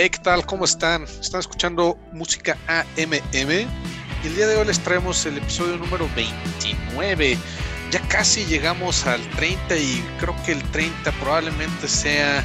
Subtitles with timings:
[0.00, 0.46] Hey, ¿qué tal?
[0.46, 1.02] ¿Cómo están?
[1.02, 3.50] Están escuchando música AMM
[4.22, 7.36] y el día de hoy les traemos el episodio número 29.
[7.90, 12.44] Ya casi llegamos al 30 y creo que el 30 probablemente sea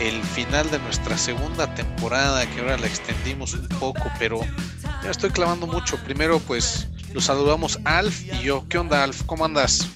[0.00, 4.40] el final de nuestra segunda temporada, que ahora la extendimos un poco, pero
[5.04, 5.98] ya estoy clavando mucho.
[5.98, 8.64] Primero, pues los saludamos Alf y yo.
[8.70, 9.24] ¿Qué onda, Alf?
[9.26, 9.86] ¿Cómo andas?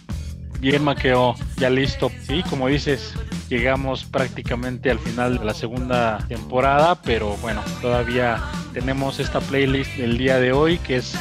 [0.61, 2.13] Bien, Maqueo, ya listo.
[2.27, 3.15] Sí, como dices,
[3.55, 10.19] llegamos prácticamente al final de la segunda temporada, pero bueno, todavía tenemos esta playlist del
[10.19, 11.15] día de hoy que es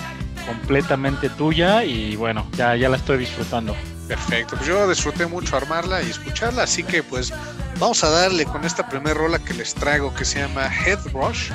[0.47, 3.75] completamente tuya y bueno, ya, ya la estoy disfrutando.
[4.07, 7.31] Perfecto, pues yo disfruté mucho armarla y escucharla, así que pues
[7.79, 11.51] vamos a darle con esta primera rola que les traigo que se llama Head Rush,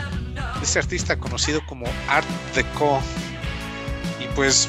[0.63, 3.01] este artista conocido como Art Deco.
[4.21, 4.69] Y pues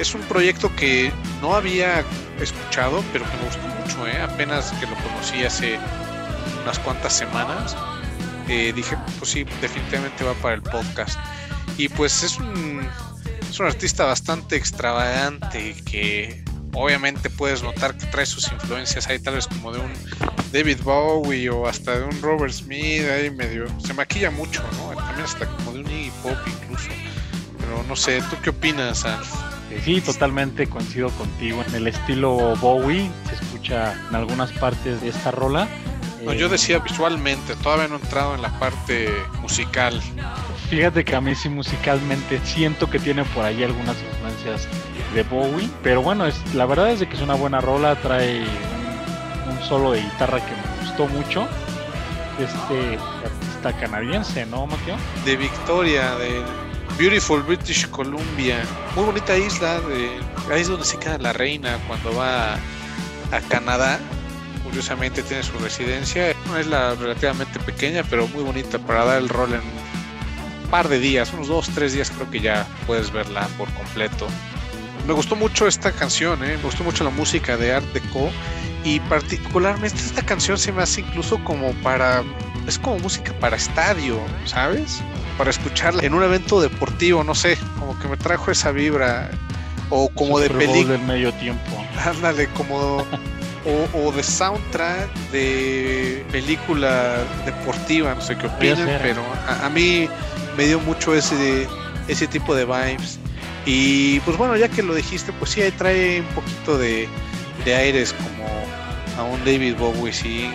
[0.00, 2.04] es un proyecto que no había
[2.40, 4.20] escuchado, pero que me gustó mucho, ¿eh?
[4.20, 5.78] apenas que lo conocí hace
[6.62, 7.76] unas cuantas semanas.
[8.48, 11.18] Eh, dije, pues sí, definitivamente va para el podcast.
[11.76, 12.86] Y pues es un,
[13.48, 19.34] es un artista bastante extravagante que obviamente puedes notar que trae sus influencias ahí tal
[19.34, 19.92] vez como de un
[20.52, 25.24] David Bowie o hasta de un Robert Smith ahí medio se maquilla mucho no también
[25.24, 26.90] hasta como de un Iggy Pop incluso
[27.58, 29.48] pero no sé tú qué opinas Alf?
[29.84, 31.62] Sí, totalmente coincido contigo.
[31.68, 33.36] En el estilo Bowie se
[33.68, 35.68] escucha en algunas partes de esta rola.
[36.24, 39.08] No, yo decía visualmente, todavía no he entrado en la parte
[39.40, 40.00] musical.
[40.68, 44.68] Fíjate que a mí sí musicalmente siento que tiene por ahí algunas influencias
[45.14, 48.40] de Bowie, pero bueno, es, la verdad es de que es una buena rola, trae
[48.40, 51.48] un, solo de guitarra que me gustó mucho.
[52.38, 54.96] Este artista canadiense, ¿no, Mateo?
[55.24, 56.42] De Victoria, de
[56.98, 58.62] Beautiful British Columbia,
[58.94, 60.10] muy bonita isla, de,
[60.52, 62.58] ahí es donde se queda la reina cuando va
[63.30, 63.98] a, Canadá.
[64.64, 69.54] Curiosamente tiene su residencia, una isla relativamente pequeña, pero muy bonita para dar el rol
[69.54, 73.72] en un par de días, unos dos, tres días creo que ya puedes verla por
[73.72, 74.26] completo.
[75.06, 76.56] Me gustó mucho esta canción, ¿eh?
[76.58, 78.30] me gustó mucho la música de Art Deco
[78.84, 82.22] y particularmente esta canción se me hace incluso como para,
[82.66, 85.02] es como música para estadio, ¿sabes?
[85.38, 89.30] para escucharla en un evento deportivo, no sé, como que me trajo esa vibra
[89.90, 91.84] o como de película del medio tiempo.
[92.04, 93.04] Ándale, como
[93.94, 99.22] o, de soundtrack de película deportiva, no sé qué opinan, pero
[99.62, 100.08] a, mí
[100.56, 101.66] me dio mucho ese
[102.08, 103.18] ese tipo de vibes.
[103.66, 107.06] Y pues bueno, ya que lo dijiste, pues sí, ahí trae un poquito de,
[107.64, 108.48] de aires como
[109.18, 110.48] a un David Bowie, sí,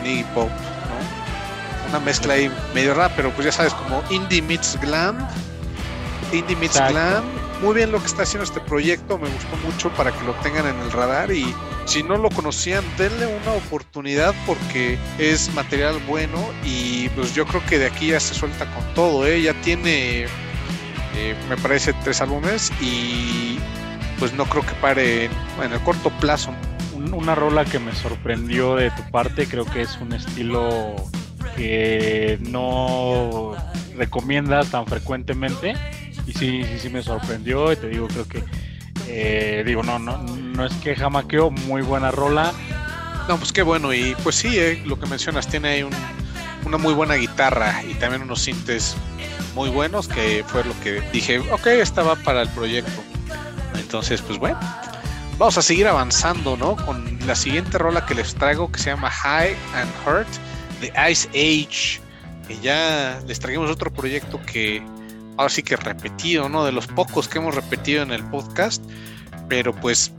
[0.00, 0.50] un Iggy Pop
[1.94, 5.16] una mezcla ahí medio rara, pero pues ya sabes, como indie meets glam.
[6.32, 7.24] Indie meets glam.
[7.64, 10.66] Muy bien lo que está haciendo este proyecto, me gustó mucho para que lo tengan
[10.66, 11.46] en el radar y
[11.86, 17.64] si no lo conocían, denle una oportunidad porque es material bueno y pues yo creo
[17.64, 19.40] que de aquí ya se suelta con todo, ¿eh?
[19.40, 20.24] ya tiene,
[21.16, 23.58] eh, me parece, tres álbumes y
[24.18, 26.52] pues no creo que pare en el corto plazo.
[27.14, 30.96] Una rola que me sorprendió de tu parte, creo que es un estilo
[31.56, 33.52] que no
[33.96, 35.74] recomiendas tan frecuentemente.
[36.26, 37.72] Y sí, sí, sí me sorprendió.
[37.72, 38.44] Y te digo, creo que,
[39.08, 42.52] eh, digo, no, no, no es que jamaqueo, muy buena rola.
[43.28, 43.92] No, pues qué bueno.
[43.92, 45.86] Y pues sí, eh, lo que mencionas, tiene ahí
[46.64, 48.96] una muy buena guitarra y también unos sintes
[49.54, 53.02] muy buenos, que fue lo que dije, ok, esta va para el proyecto.
[53.76, 54.58] Entonces, pues bueno,
[55.38, 56.76] vamos a seguir avanzando, ¿no?
[56.76, 60.28] Con la siguiente rola que les traigo, que se llama High and Hurt
[60.80, 62.00] de Ice Age,
[62.48, 64.82] que ya les traemos otro proyecto que
[65.36, 66.64] ahora sí que repetido, ¿no?
[66.64, 68.82] De los pocos que hemos repetido en el podcast,
[69.48, 70.12] pero pues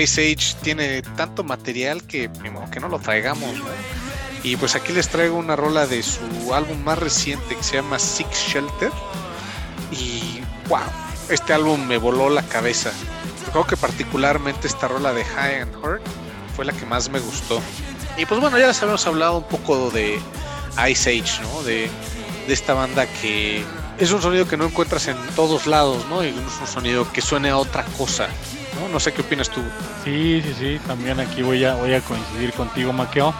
[0.00, 2.30] Ice Age tiene tanto material que,
[2.70, 3.50] que no lo traigamos,
[4.44, 7.98] Y pues aquí les traigo una rola de su álbum más reciente que se llama
[7.98, 8.92] Six Shelter.
[9.90, 10.80] Y wow,
[11.28, 12.92] este álbum me voló la cabeza.
[13.52, 16.02] Creo que particularmente esta rola de High and Hurt
[16.54, 17.60] fue la que más me gustó.
[18.16, 20.20] Y pues bueno, ya les habíamos hablado un poco de
[20.90, 21.62] Ice Age, ¿no?
[21.62, 21.88] De,
[22.48, 23.62] esta banda que
[23.98, 26.24] es un sonido que no encuentras en todos lados, ¿no?
[26.24, 28.28] Y es un sonido que suene a otra cosa,
[28.80, 28.88] ¿no?
[28.88, 29.60] No sé qué opinas tú.
[30.04, 33.34] Sí, sí, sí, también aquí voy a, voy a coincidir contigo, Maqueo.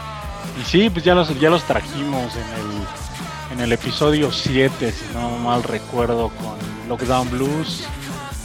[0.60, 5.04] Y sí, pues ya los, ya los trajimos en el, en el episodio 7, si
[5.14, 6.56] no mal recuerdo, con
[6.88, 7.84] Lockdown Blues.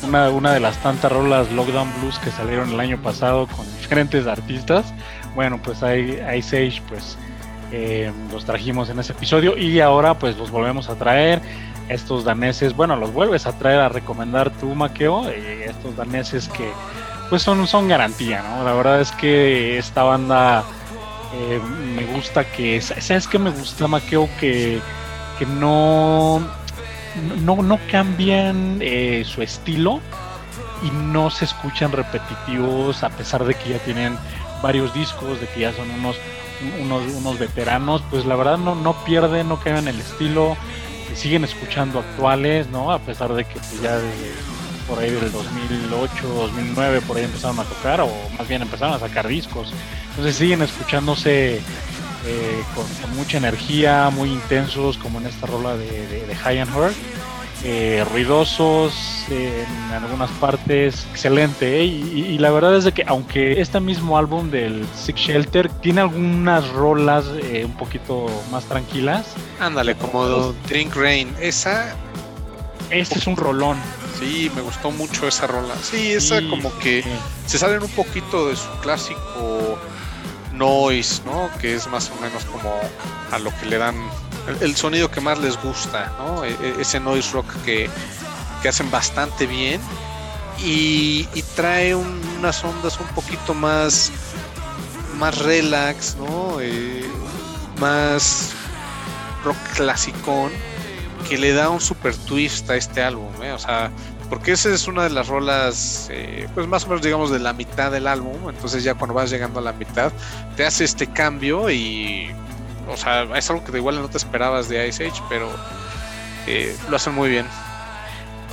[0.04, 4.28] Una, una de las tantas rolas Lockdown Blues que salieron el año pasado con diferentes
[4.28, 4.94] artistas
[5.36, 7.18] bueno, pues Ice Age, pues
[7.72, 11.42] eh, los trajimos en ese episodio y ahora pues los volvemos a traer.
[11.90, 16.72] Estos daneses, bueno, los vuelves a traer a recomendar tú, Maqueo, eh, estos daneses que
[17.30, 18.64] pues son, son garantía, ¿no?
[18.64, 20.64] La verdad es que esta banda
[21.36, 21.60] Eh,
[21.96, 24.30] me gusta que, ¿sabes qué me gusta, Maqueo?
[24.40, 24.80] Que,
[25.40, 26.40] que no,
[27.42, 30.00] no, no cambian eh, su estilo
[30.84, 34.16] y no se escuchan repetitivos a pesar de que ya tienen
[34.62, 36.18] varios discos, de que ya son unos,
[36.80, 40.56] unos, unos veteranos, pues la verdad no, no pierden, no cambian el estilo,
[41.16, 42.92] siguen escuchando actuales, ¿no?
[42.92, 44.00] A pesar de que pues, ya
[44.88, 49.00] por ahí del 2008, 2009, por ahí empezaron a tocar, o más bien empezaron a
[49.00, 49.72] sacar discos.
[50.10, 51.62] Entonces siguen escuchándose
[52.26, 56.96] eh, con, mucha energía, muy intensos, como en esta rola de, de, High and Hurt.
[57.66, 61.80] Eh, ruidosos en algunas partes, excelente.
[61.80, 61.86] ¿eh?
[61.86, 66.68] Y, la verdad es de que aunque este mismo álbum del Six Shelter tiene algunas
[66.70, 69.28] rolas un poquito más tranquilas.
[69.60, 71.96] Ándale, como Drink Rain, esa...
[72.90, 73.78] Este es un rolón.
[74.20, 75.74] Sí, me gustó mucho esa rola.
[75.82, 77.04] Sí, esa como que
[77.46, 79.78] se salen un poquito de su clásico
[80.54, 81.50] noise, ¿no?
[81.60, 82.74] Que es más o menos como
[83.32, 83.96] a lo que le dan
[84.62, 86.44] el, sonido que más les gusta, ¿no?
[86.44, 87.90] E, e, ese noise rock que,
[88.68, 89.82] hacen bastante bien
[90.60, 94.12] y, trae unas ondas un poquito más
[95.18, 96.60] más relax, ¿no?
[96.62, 97.06] Eh,
[97.80, 98.52] más
[99.44, 100.52] rock clasicón
[101.28, 103.52] que le da un super twist a este álbum, ¿eh?
[103.52, 103.92] o sea,
[104.30, 107.54] porque esa es una de las rolas, eh, pues más o menos digamos de la
[107.54, 110.12] mitad del álbum, entonces ya cuando vas llegando a la mitad,
[110.56, 112.30] te hace este cambio y,
[112.90, 115.50] o sea, es algo que igual no te esperabas de Ice Age, pero
[116.48, 117.46] eh, lo hacen muy bien.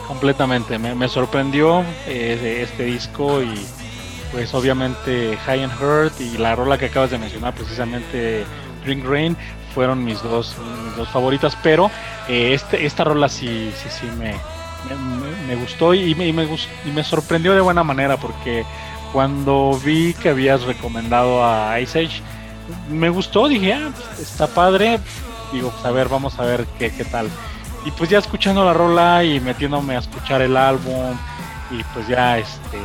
[0.07, 3.55] Completamente, me, sorprendió eh, este disco y
[4.33, 8.45] pues obviamente High and Hurt y la rola que acabas de mencionar precisamente
[8.85, 9.37] Drink Rain
[9.73, 10.57] fueron mis dos,
[11.13, 11.91] favoritas, pero
[12.29, 17.61] este, esta rola sí, sí, sí me, gustó y me, me, y me sorprendió de
[17.61, 18.65] buena manera porque
[19.13, 22.23] cuando vi que habías recomendado a Ice Age,
[22.89, 23.91] me gustó, dije, ah,
[24.21, 25.01] está padre,
[25.53, 27.29] digo, pues a ver, vamos a ver qué, qué tal.
[27.85, 31.17] Y pues ya escuchando la rola y metiéndome a escuchar el álbum
[31.71, 32.79] y pues ya este,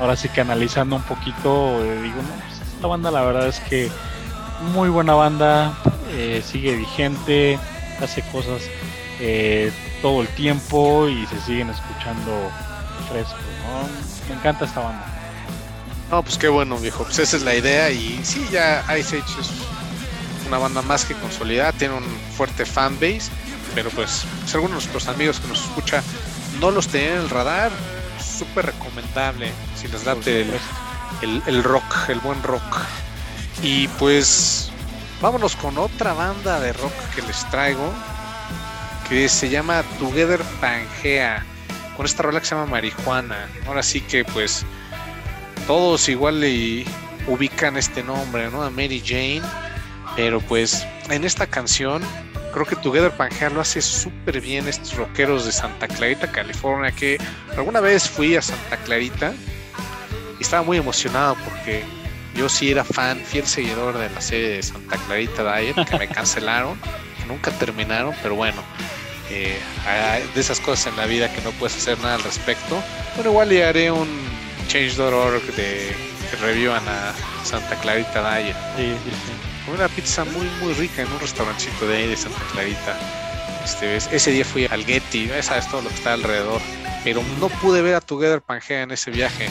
[0.00, 3.60] ahora sí que analizando un poquito, eh, digo, no, pues esta banda la verdad es
[3.60, 3.90] que
[4.74, 5.74] muy buena banda,
[6.10, 7.58] eh, sigue vigente,
[8.00, 8.62] hace cosas
[9.20, 12.50] eh, todo el tiempo y se siguen escuchando
[13.08, 13.38] frescos,
[14.28, 15.11] Me encanta esta banda.
[16.12, 17.04] No, pues qué bueno, viejo.
[17.04, 19.48] Pues esa es la idea y sí, ya Ice Age es
[20.46, 22.04] una banda más que consolidada, tiene un
[22.36, 23.30] fuerte fanbase,
[23.74, 26.04] pero pues, pues algunos de nuestros amigos que nos escuchan
[26.60, 27.72] no los tienen en el radar,
[28.22, 30.14] súper recomendable si les da
[31.22, 32.80] el, el rock, el buen rock.
[33.62, 34.70] Y pues
[35.22, 37.90] vámonos con otra banda de rock que les traigo
[39.08, 41.42] que se llama Together Pangea,
[41.96, 43.48] con esta rola que se llama Marijuana.
[43.66, 44.66] Ahora sí que pues
[45.66, 46.84] todos igual le
[47.26, 48.62] ubican este nombre, ¿no?
[48.62, 49.42] A Mary Jane,
[50.16, 52.02] pero pues en esta canción
[52.52, 57.18] creo que Together Pangea lo hace súper bien estos rockeros de Santa Clarita, California, que
[57.56, 59.32] alguna vez fui a Santa Clarita
[60.38, 61.82] y estaba muy emocionado porque
[62.34, 66.08] yo sí era fan, fiel seguidor de la serie de Santa Clarita Diet, que me
[66.08, 66.78] cancelaron
[67.26, 68.62] nunca terminaron, pero bueno,
[69.30, 69.58] eh,
[70.34, 72.82] de esas cosas en la vida que no puedes hacer nada al respecto.
[73.14, 74.08] Bueno, igual le haré un
[74.72, 75.94] change.org de
[76.30, 77.12] que revivan a
[77.44, 78.56] Santa Clarita Diet.
[79.70, 82.96] Una pizza muy muy rica en un restaurancito de ahí de Santa Clarita.
[83.62, 86.58] Este, ese día fui al Getty, sabes todo lo que está alrededor.
[87.04, 89.50] Pero no pude ver a Together Pangea en ese viaje.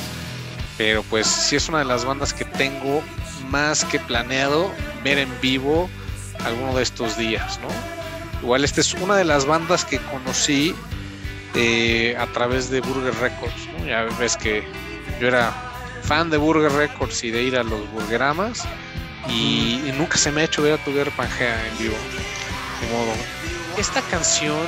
[0.79, 3.03] Pero pues sí es una de las bandas que tengo
[3.51, 4.71] más que planeado
[5.03, 5.87] ver en vivo
[6.43, 7.67] alguno de estos días, ¿no?
[8.41, 10.73] Igual esta es una de las bandas que conocí
[11.53, 13.85] eh, a través de Burger Records, ¿no?
[13.85, 14.63] Ya ves que
[15.21, 15.53] yo era
[16.01, 18.63] fan de Burger Records y de ir a los Burgeramas
[19.29, 21.95] y, nunca se me ha hecho ver a Tuger Pangea en vivo.
[22.81, 23.13] De modo.
[23.77, 24.65] Esta canción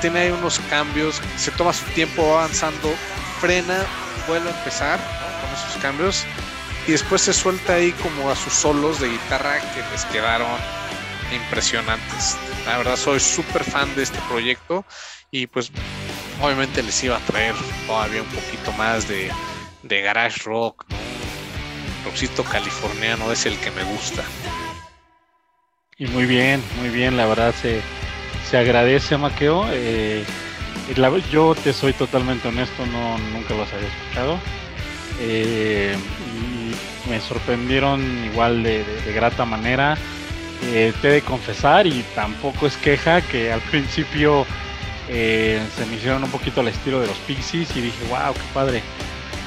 [0.00, 2.94] tiene ahí unos cambios, se toma su tiempo avanzando,
[3.40, 3.84] frena,
[4.28, 5.00] vuelve a empezar
[5.40, 6.24] con esos cambios
[6.86, 10.46] y después se suelta ahí como a sus solos de guitarra que les quedaron
[11.34, 12.36] impresionantes.
[12.64, 14.84] La verdad soy súper fan de este proyecto
[15.32, 15.72] y pues
[16.40, 17.56] obviamente les iba a traer
[17.88, 19.32] todavía un poquito más de,
[19.88, 20.84] de garage rock,
[22.04, 24.22] rockcito californiano es el que me gusta.
[25.98, 27.80] Y muy bien, muy bien, la verdad se,
[28.50, 29.66] se agradece Maqueo.
[29.70, 30.24] Eh,
[31.30, 34.38] yo te soy totalmente honesto, no nunca los había escuchado.
[35.20, 39.96] Eh, y me sorprendieron igual de grata manera
[40.62, 44.46] eh, te he de confesar, y tampoco es queja, que al principio
[45.06, 48.82] se me hicieron un poquito al estilo de los Pixies y dije, wow, qué padre.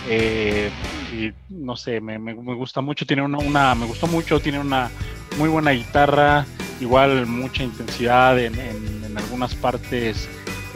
[0.10, 0.72] Eh,
[1.13, 4.89] y no sé, me, gusta mucho, tiene una, me gustó mucho, tiene una,
[5.38, 6.46] muy buena guitarra,
[6.80, 10.30] igual mucha intensidad en, en, algunas partes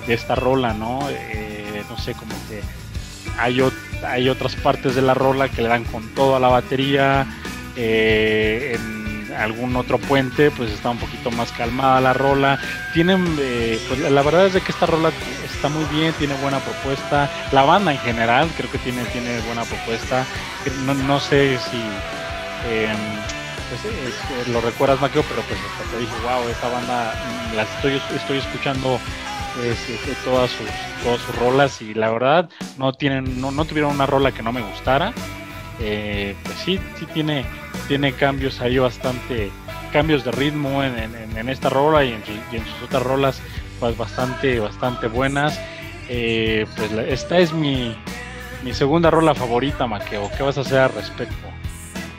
[0.06, 1.08] de esta rola, ¿no?
[1.10, 2.62] Eh, no sé, como que
[3.40, 3.60] hay,
[4.06, 7.26] hay otras partes de la rola que le dan con todo a la batería.
[7.76, 12.60] Eh, en algún otro puente, pues está un poquito más calmada la rola.
[12.94, 15.12] Tienen, eh, pues la verdad es de que esta rola
[15.64, 17.30] está muy bien, tiene buena propuesta.
[17.54, 20.26] La banda en general creo que tiene, tiene buena propuesta.
[20.86, 21.78] No, no sé si
[22.70, 22.98] em,
[23.70, 28.02] pues, lo recuerdas, Maquio, pero pues hasta te dije, wow, esta banda mm, la estoy,
[28.14, 29.00] estoy escuchando
[29.56, 30.68] pues, este, todas sus
[31.02, 34.52] todas sus rolas y la verdad no tienen no, no tuvieron una rola que no
[34.52, 35.14] me gustara
[35.80, 37.46] eh, pues sí sí tiene
[37.88, 39.52] tiene cambios ahí bastante,
[39.92, 43.42] cambios de ritmo en, esta rola y en, sus otras rolas,
[43.80, 45.60] pues bastante, bastante buenas.
[46.10, 47.96] Eh, pues esta es mi,
[48.64, 50.30] mi segunda rola favorita, Maqueo.
[50.36, 51.48] ¿Qué vas a hacer al respecto?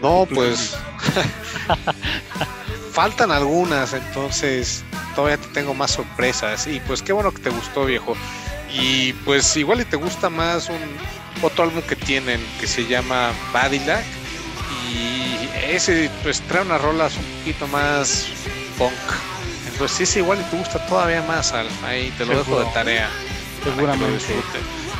[0.03, 0.77] No, pues
[2.93, 4.85] faltan algunas, entonces
[5.15, 6.67] todavía te tengo más sorpresas.
[6.67, 8.15] Y pues qué bueno que te gustó, viejo.
[8.73, 10.79] Y pues igual y te gusta más un
[11.43, 14.05] otro álbum que tienen que se llama Badillac
[14.93, 18.27] y ese pues trae unas rolas un poquito más
[18.79, 18.93] punk.
[19.75, 21.69] Entonces es igual y te gusta todavía más, Al.
[21.85, 23.11] Ahí te lo dejo de tarea.
[23.65, 24.35] Seguramente.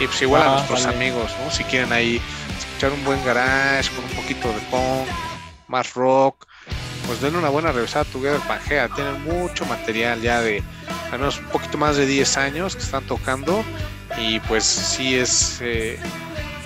[0.01, 1.51] Y pues igual a nuestros amigos, ¿no?
[1.51, 2.21] Si quieren ahí
[2.59, 5.09] escuchar un buen garage con un poquito de punk,
[5.69, 6.47] más rock,
[7.07, 8.89] pues denle una buena revisada a Together Pangea.
[8.89, 10.61] Tienen mucho material ya de
[11.13, 13.65] al menos un poquito más de 10 años que están tocando.
[14.19, 16.01] Y pues sí es eh,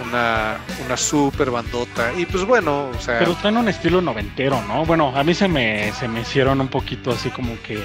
[0.00, 2.12] una, una super bandota.
[2.16, 3.18] Y pues bueno, o sea.
[3.18, 4.84] Pero traen un estilo noventero, ¿no?
[4.84, 7.82] Bueno, a mí se me, se me hicieron un poquito así como que.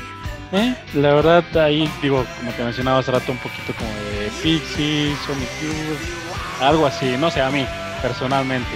[0.52, 5.16] Eh, la verdad, ahí digo, como te mencionaba hace rato, un poquito como de Pixie,
[5.26, 7.66] Sonic Youth, algo así, no sé, a mí,
[8.04, 8.70] personalmente.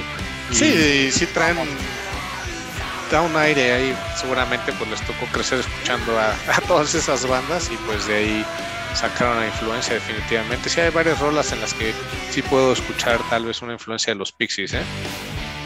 [0.52, 1.58] sí, sí traen
[3.12, 7.70] da un aire ahí, seguramente pues les tocó crecer escuchando a, a todas esas bandas
[7.72, 8.46] y pues de ahí
[8.98, 10.70] sacaron la influencia definitivamente.
[10.70, 11.94] Sí hay varias rolas en las que
[12.32, 14.82] sí puedo escuchar tal vez una influencia de los Pixies, ¿eh?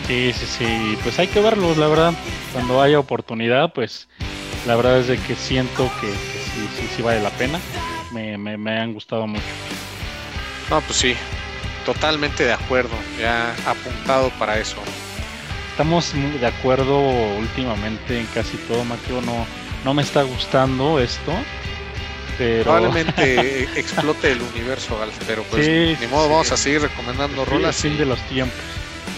[0.08, 2.14] Sí, sí, sí, pues hay que verlos, la verdad.
[2.52, 4.10] Cuando haya oportunidad, pues
[4.68, 7.60] la verdad es de que siento que, sí, sí, sí vale la pena.
[8.12, 9.46] Me, me, han gustado mucho.
[10.70, 11.16] No, pues sí,
[11.86, 14.78] totalmente de acuerdo, ya apuntado para eso.
[15.70, 19.22] Estamos de acuerdo últimamente en casi todo, Mateo.
[19.22, 19.46] No,
[19.86, 21.32] no me está gustando esto.
[22.64, 27.76] Probablemente explote el universo, pero pues ni modo, vamos a seguir recomendando rolas.
[27.76, 28.58] Fin de los tiempos.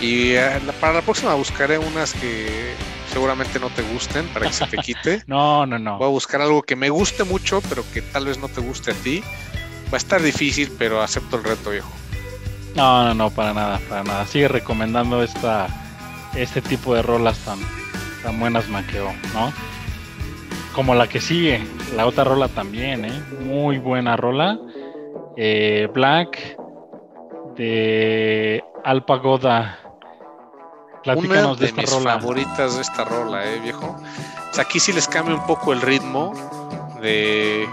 [0.01, 2.73] Y eh, para la próxima buscaré unas que
[3.11, 5.23] seguramente no te gusten para que se te quite.
[5.27, 5.97] no, no, no.
[5.97, 8.91] Voy a buscar algo que me guste mucho, pero que tal vez no te guste
[8.91, 9.23] a ti.
[9.93, 11.91] Va a estar difícil, pero acepto el reto, viejo.
[12.75, 14.25] No, no, no, para nada, para nada.
[14.25, 15.67] Sigue recomendando esta,
[16.35, 17.59] este tipo de rolas tan,
[18.23, 19.53] tan buenas, Maqueo, ¿no?
[20.73, 21.65] Como la que sigue,
[21.95, 23.23] la otra rola también, ¿eh?
[23.41, 24.59] Muy buena rola.
[25.37, 26.57] Eh, Black
[27.55, 29.79] de Alpagoda.
[31.03, 33.85] Platícanos Una de, mis favoritas de esta rola, ¿eh, viejo?
[33.85, 36.33] O sea, aquí sí les cambia un poco el ritmo
[37.01, 37.67] de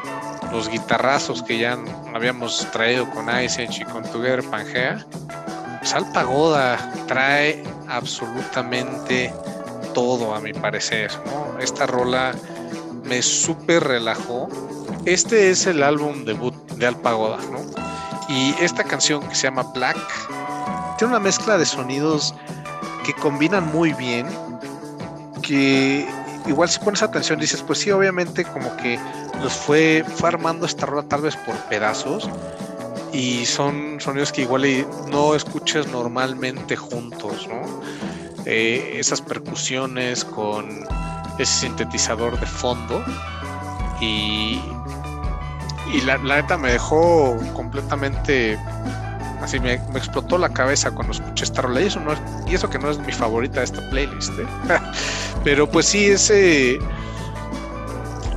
[0.50, 1.78] los guitarrazos que ya
[2.14, 5.06] habíamos traído con Ice Age y con Together Pangea.
[5.78, 6.76] Pues Alpagoda
[7.06, 9.32] trae absolutamente
[9.94, 11.58] todo, a mi parecer, ¿no?
[11.60, 12.34] Esta rola
[13.10, 14.48] me súper relajó.
[15.04, 17.58] Este es el álbum debut de Alpagoda, ¿no?
[18.28, 19.98] Y esta canción que se llama Black
[20.96, 22.32] tiene una mezcla de sonidos
[23.04, 24.28] que combinan muy bien,
[25.42, 26.08] que
[26.46, 28.96] igual si pones atención dices, pues sí, obviamente como que
[29.42, 32.30] los fue, fue armando esta rola tal vez por pedazos
[33.12, 37.82] y son sonidos que igual no escuches normalmente juntos, ¿no?
[38.46, 40.86] Eh, esas percusiones con
[41.42, 43.02] ese sintetizador de fondo
[44.00, 44.60] y,
[45.92, 48.58] y la, neta me dejó completamente
[49.40, 52.00] así me, explotó la cabeza cuando escuché esta rola y eso
[52.48, 54.46] es, que no es mi favorita de esta playlist ¿eh?
[55.44, 56.78] pero pues sí ese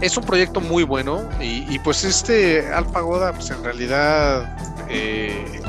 [0.02, 4.58] es un proyecto muy bueno y, pues este Alpagoda pues en realidad
[4.90, 5.62] eh,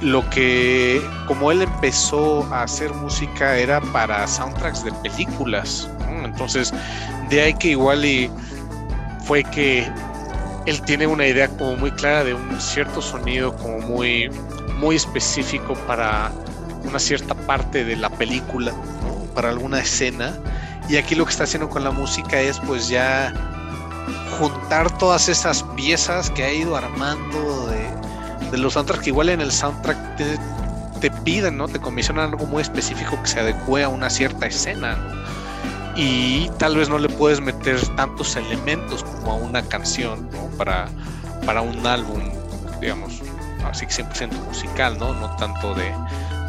[0.00, 5.88] lo que como él empezó a hacer música era para soundtracks de películas
[6.34, 6.74] entonces,
[7.30, 8.28] de ahí que igual y
[9.24, 9.88] fue que
[10.66, 14.28] él tiene una idea como muy clara de un cierto sonido como muy,
[14.78, 16.32] muy específico para
[16.82, 18.72] una cierta parte de la película,
[19.34, 20.36] para alguna escena.
[20.88, 23.32] Y aquí lo que está haciendo con la música es pues ya
[24.38, 29.40] juntar todas esas piezas que ha ido armando de, de los soundtracks que igual en
[29.40, 30.38] el soundtrack te,
[31.00, 31.68] te, piden, ¿no?
[31.68, 34.98] Te comisionan algo muy específico que se adecue a una cierta escena,
[35.96, 40.88] y tal vez no le puedes meter tantos elementos como a una canción para,
[41.46, 42.22] para un álbum,
[42.80, 43.22] digamos,
[43.64, 45.14] así que 100% musical, ¿no?
[45.14, 45.92] No tanto de,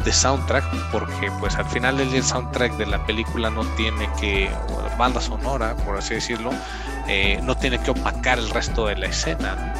[0.04, 4.48] de soundtrack, porque pues al final el soundtrack de la película no tiene que,
[4.96, 6.50] banda sonora, por así decirlo,
[7.08, 9.74] eh, no tiene que opacar el resto de la escena.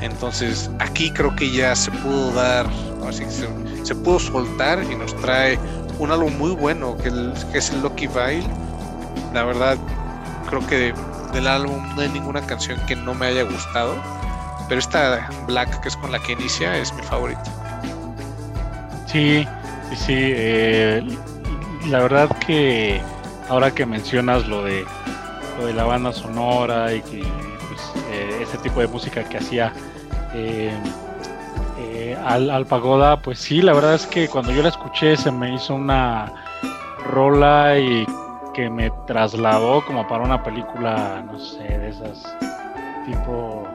[0.00, 2.66] Entonces aquí creo que ya se pudo dar,
[3.06, 5.58] así que se, pudo soltar y nos trae
[5.98, 7.10] un álbum muy bueno que,
[7.52, 8.48] que es el Lucky Vile.
[9.32, 9.76] La verdad,
[10.48, 10.94] creo que
[11.32, 13.94] del álbum no hay ninguna canción que no me haya gustado,
[14.68, 17.44] pero esta Black, que es con la que inicia, es mi favorita.
[19.06, 19.46] Sí,
[19.90, 20.14] sí, sí.
[20.16, 21.02] Eh,
[21.88, 23.00] la verdad que
[23.48, 24.84] ahora que mencionas lo de
[25.58, 27.24] lo de la banda sonora y que
[27.68, 29.72] pues, eh, ese tipo de música que hacía
[30.34, 30.72] eh,
[31.78, 35.30] eh, al, al, Pagoda, pues sí, la verdad es que cuando yo la escuché se
[35.30, 36.32] me hizo una
[37.04, 38.06] rola y
[38.52, 42.22] que me trasladó como para una película, no sé, de esas
[43.06, 43.66] tipo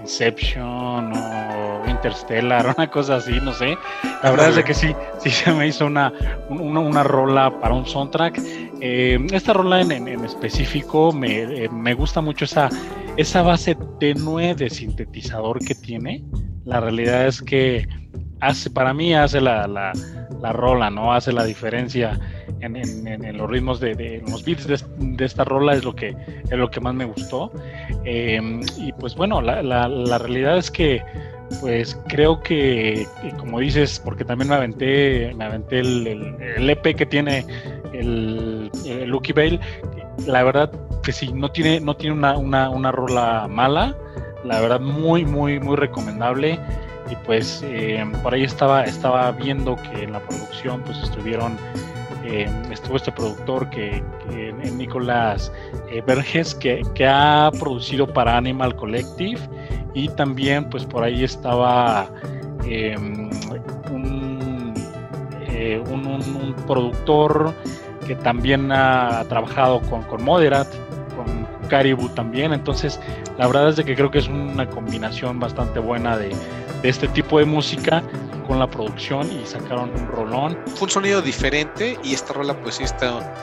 [0.00, 3.76] Inception o Interstellar, una cosa así, no sé.
[4.22, 6.12] La verdad es que sí, sí se me hizo una,
[6.50, 8.40] una, rola para un soundtrack.
[8.80, 12.68] Eh, esta rola en, en, específico me, eh, me, gusta mucho esa,
[13.16, 16.22] esa base tenue de sintetizador que tiene.
[16.64, 17.88] La realidad es que
[18.40, 19.92] hace, para mí hace la, la,
[20.40, 21.12] la rola, ¿no?
[21.12, 22.18] Hace la diferencia
[22.64, 26.80] en, los ritmos de, los beats de, esta rola es lo que es lo que
[26.80, 27.50] más me gustó.
[28.04, 31.02] Em, y pues bueno la, la, realidad es que
[31.60, 33.06] pues creo que
[33.38, 36.06] como dices porque también me aventé me aventé el,
[36.56, 37.46] el, EP e que tiene
[37.92, 38.70] el,
[39.06, 39.60] Lucky Bale
[40.26, 40.70] la verdad
[41.02, 43.94] que sí no tiene no tiene una, una, una rola mala
[44.44, 46.58] la verdad muy muy muy recomendable.
[47.10, 51.58] Y pues em, por ahí estaba estaba viendo que en la producción pues estuvieron
[52.26, 54.02] eh, estuvo este productor que,
[54.76, 55.52] Nicolás
[55.90, 59.40] eh, Verges que, ha producido para Animal Collective
[59.92, 62.08] y también pues por ahí estaba
[62.66, 64.74] eh, un,
[65.50, 67.52] un, productor
[68.06, 70.68] que también ha trabajado con, con Moderat,
[71.14, 72.98] con Caribou también, entonces
[73.36, 76.34] la verdad es de que creo que es una combinación bastante buena de
[76.82, 78.02] este tipo de música
[78.46, 80.58] con la producción y sacaron un rolón.
[80.74, 83.34] Fue un sonido diferente y esta rola pues sí está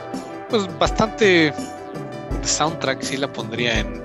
[0.48, 1.52] pues bastante
[2.42, 4.02] soundtrack, sí la pondría en,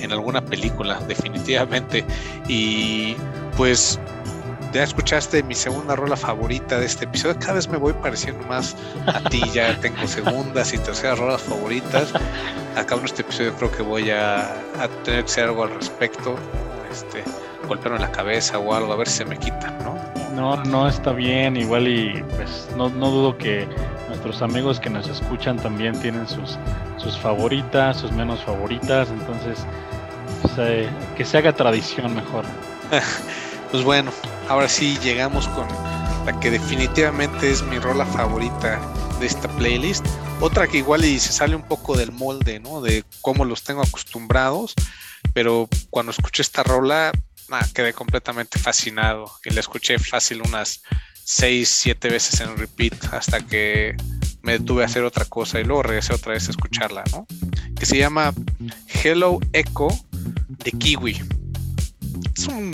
[0.00, 2.04] en alguna película, definitivamente.
[2.48, 3.16] Y
[3.56, 3.98] pues
[4.72, 7.38] ya escuchaste mi segunda rola favorita de este episodio.
[7.38, 9.42] Cada vez me voy pareciendo más a ti.
[9.52, 12.12] Ya tengo segundas y terceras rolas favoritas.
[12.76, 14.40] Acá en este episodio creo que voy a,
[14.78, 16.36] a tener que hacer algo al respecto.
[16.90, 17.24] Este,
[17.66, 20.15] golpearme la cabeza o algo, a ver si se me quita, ¿no?
[20.36, 23.66] No, no está bien, igual y pues no, no dudo que
[24.08, 26.58] nuestros amigos que nos escuchan también tienen sus,
[26.98, 29.64] sus favoritas, sus menos favoritas, entonces
[30.42, 32.44] pues, eh, que se haga tradición mejor.
[33.70, 34.12] pues bueno,
[34.50, 35.66] ahora sí llegamos con
[36.26, 38.78] la que definitivamente es mi rola favorita
[39.18, 40.04] de esta playlist.
[40.42, 42.82] Otra que igual y se sale un poco del molde, ¿no?
[42.82, 44.74] De cómo los tengo acostumbrados,
[45.32, 47.10] pero cuando escuché esta rola
[47.74, 50.82] quedé completamente fascinado y la escuché fácil unas
[51.24, 53.96] 6, 7 veces en repeat hasta que
[54.42, 57.26] me detuve a hacer otra cosa y luego regresé otra vez a escucharla, ¿no?
[57.76, 58.32] Que se llama
[59.02, 59.88] Hello Echo
[60.48, 61.20] de Kiwi.
[62.36, 62.72] Es un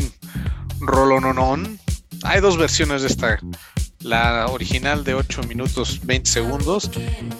[0.80, 1.78] rolononón.
[2.24, 3.38] Hay dos versiones de esta.
[4.00, 6.90] La original de 8 minutos 20 segundos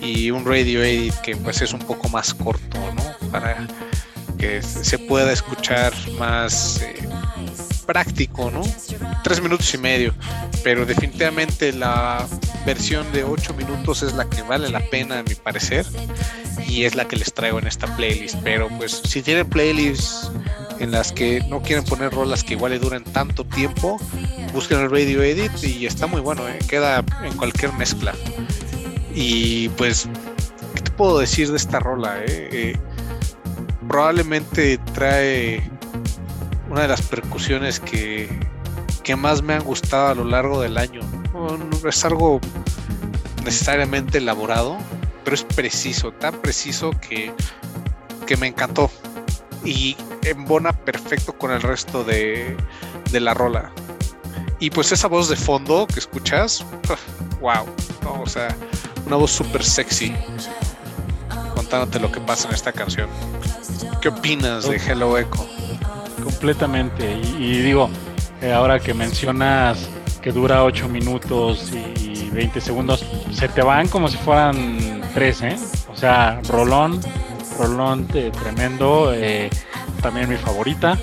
[0.00, 3.30] y un radio edit que pues es un poco más corto, ¿no?
[3.30, 3.66] Para
[4.42, 7.08] que se pueda escuchar más eh,
[7.86, 8.62] práctico, ¿no?
[9.22, 10.12] Tres minutos y medio,
[10.64, 12.26] pero definitivamente la
[12.66, 15.86] versión de ocho minutos es la que vale la pena a mi parecer
[16.66, 18.34] y es la que les traigo en esta playlist.
[18.42, 20.32] Pero pues si tienen playlists
[20.80, 24.00] en las que no quieren poner rolas que igual le duren tanto tiempo,
[24.52, 26.58] busquen el Radio Edit y está muy bueno, ¿eh?
[26.66, 28.12] queda en cualquier mezcla.
[29.14, 30.08] Y pues,
[30.74, 32.16] ¿qué te puedo decir de esta rola?
[32.26, 32.76] Eh?
[33.88, 35.62] Probablemente trae
[36.70, 38.28] una de las percusiones que,
[39.16, 41.00] más me han gustado a lo largo del año.
[41.34, 42.40] No, es algo
[43.44, 44.78] necesariamente elaborado,
[45.24, 47.32] pero es preciso, tan preciso que,
[48.26, 48.90] que me encantó.
[49.64, 52.56] Y embona perfecto con el resto de,
[53.10, 53.70] de la rola.
[54.58, 56.64] Y pues esa voz de fondo que escuchas,
[57.40, 57.66] wow,
[58.20, 58.56] o sea,
[59.06, 60.14] una voz súper sexy
[61.54, 63.08] contándote lo que pasa en esta canción.
[64.00, 65.46] ¿Qué opinas de Hello Echo?
[66.22, 67.18] Completamente.
[67.38, 67.88] Y, digo,
[68.40, 69.88] eh, ahora que mencionas
[70.20, 75.56] que dura 8 minutos y 20 segundos, se te van como si fueran 3, ¿eh?
[75.88, 77.00] O sea, Rolón,
[77.58, 79.50] Rolón tremendo, eh,
[80.00, 80.98] también mi favorita.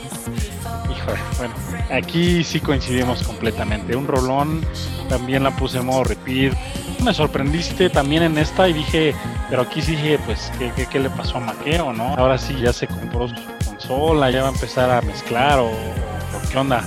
[0.92, 1.54] Híjole, bueno,
[1.92, 3.96] aquí sí coincidimos completamente.
[3.96, 4.66] Un Rolón,
[5.08, 6.54] también la puse en modo repeat.
[7.04, 9.16] Me sorprendiste también en esta y dije,
[9.50, 12.16] pero aquí sí dije, pues, ¿qué, qué, le pasó a Maqueo, no?
[12.16, 13.36] Ahora sí ya se compró su
[13.66, 15.72] consola, ya va a empezar a mezclar o,
[16.52, 16.84] qué onda.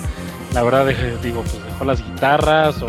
[0.53, 0.87] La verdad,
[1.23, 2.89] digo, pues dejó las guitarras o,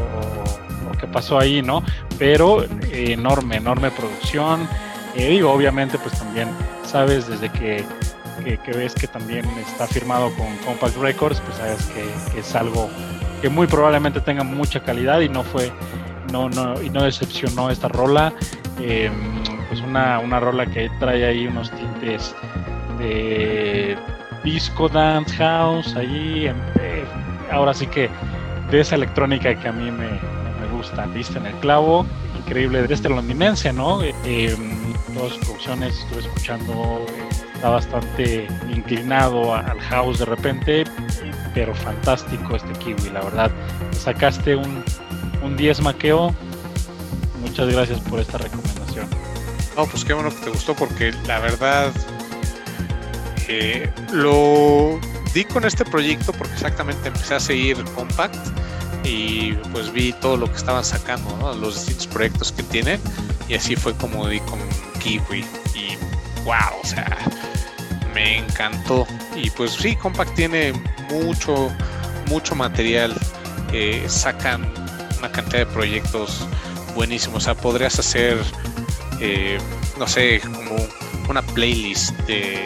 [1.00, 1.84] qué pasó ahí, ¿no?
[2.20, 4.68] Pero enorme, enorme producción.
[5.16, 6.50] Eh, digo, obviamente, pues también
[6.86, 7.86] sabes desde que,
[8.68, 12.90] ves que también está firmado con Compact Records, pues sabes que, es algo
[13.42, 15.72] que muy probablemente tenga mucha calidad y no fue,
[16.34, 18.34] no, no, y no decepcionó esta rola.
[18.82, 19.12] Eh,
[19.70, 22.36] pues una, una rola que trae ahí unos tintes
[22.98, 23.96] de
[24.44, 26.52] disco dance house ahí
[27.52, 28.10] ahora sí que
[28.70, 30.10] de esa electrónica que a mí me,
[30.60, 32.06] me gusta viste en el clavo
[32.38, 34.56] increíble de este londinense no eh,
[35.14, 37.06] todas sus producciones estuve escuchando
[37.56, 40.84] está bastante inclinado al house de repente
[41.54, 43.52] pero fantástico este kiwi la verdad
[43.92, 44.84] sacaste un,
[45.44, 46.34] un 10 maqueo.
[47.42, 49.08] Muchas gracias por esta recomendación.
[49.76, 51.92] No, pues qué bueno que te gustó porque la verdad
[53.48, 55.00] eh, lo
[55.34, 58.36] di con este proyecto porque exactamente empecé a seguir Compact
[59.04, 63.02] y pues vi todo lo que estaban sacando, los distintos proyectos que tienen
[63.50, 64.60] y así fue como di con
[65.00, 65.44] Kiwi.
[65.76, 65.98] Y
[66.46, 67.18] wow, o sea,
[68.14, 69.06] me encantó.
[69.36, 70.74] Y pues sí, Compact tiene
[71.10, 71.70] mucho,
[72.28, 73.14] mucho material,
[73.74, 74.83] eh, sacan
[75.24, 76.46] una cantidad de proyectos
[76.96, 78.38] buenísimos, o sea, podrías hacer
[79.20, 79.58] eh,
[79.98, 80.76] no sé, como
[81.30, 82.64] una playlist de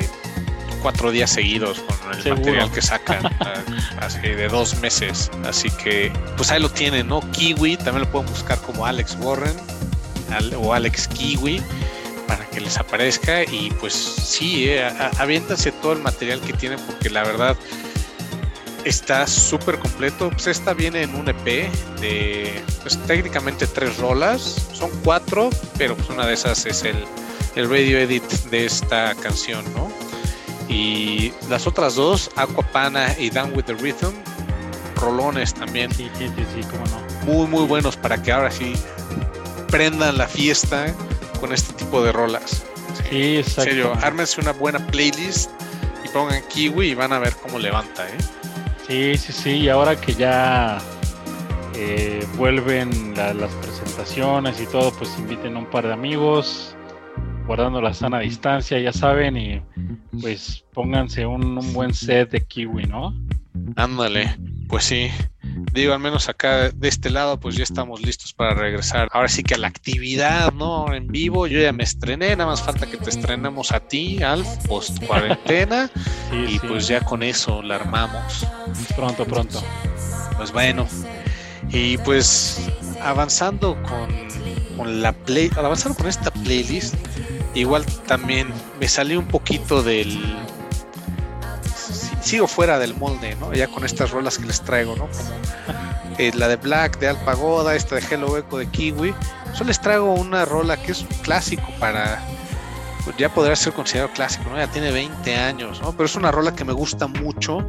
[0.82, 3.20] cuatro días seguidos con el material que sacan
[4.00, 5.30] así de dos meses.
[5.46, 7.20] Así que, pues ahí lo tienen, ¿no?
[7.32, 9.56] Kiwi, también lo pueden buscar como Alex Warren
[10.58, 11.62] o Alex Kiwi
[12.28, 13.44] para que les aparezca.
[13.44, 14.90] Y pues sí, eh,
[15.20, 17.56] aviéntanse todo el material que tienen porque la verdad
[18.88, 20.30] está súper completo.
[20.30, 24.68] Pues esta viene en un EP de pues, técnicamente tres rolas.
[24.74, 26.98] Son cuatro, pero pues una de esas es el,
[27.56, 29.92] el radio edit de esta canción, ¿no?
[30.70, 34.14] Y las otras dos, Aquapana y Down with the Rhythm,
[34.96, 35.94] rolones también.
[35.94, 37.26] Sí, sí, sí, cómo no.
[37.26, 38.74] Muy, muy buenos para que ahora sí
[39.70, 40.94] prendan la fiesta
[41.40, 42.64] con este tipo de rolas.
[43.10, 43.62] Sí, exacto.
[43.62, 45.52] En serio, ármense una buena playlist
[46.04, 48.18] y pongan Kiwi y van a ver cómo levanta, ¿eh?
[48.88, 50.80] Sí, sí, sí, y ahora que ya
[51.76, 56.74] eh, vuelven las presentaciones y todo, pues inviten a un par de amigos,
[57.46, 59.62] guardando la sana distancia, ya saben, y
[60.22, 63.14] pues pónganse un, un buen set de kiwi, ¿no?
[63.76, 64.38] Ándale,
[64.70, 65.10] pues sí.
[65.74, 69.10] Digo, al menos acá de este lado, pues ya estamos listos para regresar.
[69.12, 70.94] Ahora sí que a la actividad, ¿no?
[70.94, 74.48] En vivo, yo ya me estrené, nada más falta que te estrenemos a ti, Alf,
[74.68, 75.92] post cuarentena.
[76.32, 78.48] y pues ya con eso la armamos.
[78.96, 79.62] Pronto, pronto.
[80.38, 80.88] Pues bueno.
[81.70, 82.70] Y pues
[83.02, 84.10] avanzando con,
[84.78, 86.96] con la play, avanzando con esta playlist,
[87.56, 88.48] igual también
[88.80, 90.38] me salí un poquito del
[92.28, 93.54] sigo fuera del molde, ¿no?
[93.54, 95.08] Ya con estas rolas que les traigo, ¿no?
[95.08, 95.30] Como
[96.18, 99.16] eh, la de Black, de Alpagoda, esta de Hello Echo de Kiwi.
[99.54, 102.22] Solo les traigo una rola que es un clásico para.
[103.18, 104.58] Ya podría ser considerado clásico, ¿no?
[104.58, 105.92] Ya tiene 20 años, ¿no?
[105.92, 107.68] Pero es una rola que me gusta mucho.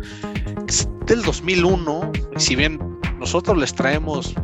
[0.67, 2.13] Es del 2001.
[2.37, 2.79] Y si bien
[3.19, 4.35] nosotros les traemos